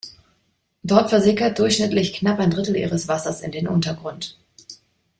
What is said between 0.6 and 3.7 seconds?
Dort versickert durchschnittlich knapp ein Drittel ihres Wasser in den